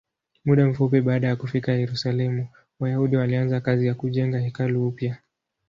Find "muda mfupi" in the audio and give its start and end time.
0.45-1.01